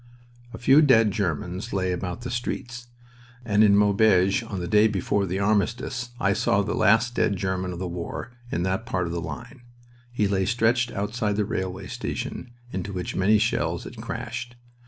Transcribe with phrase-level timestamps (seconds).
[0.51, 2.87] A few dead Germans lay about the streets,
[3.45, 7.71] and in Maubeuge on the day before the armistice I saw the last dead German
[7.71, 9.61] of the war in that part of the line.
[10.11, 14.55] He lay stretched outside the railway station into which many shells had crashed.